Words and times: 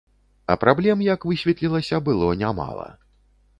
А 0.53 0.55
праблем, 0.63 1.03
як 1.09 1.27
высветлілася, 1.31 2.01
было 2.09 2.33
нямала. 2.43 2.91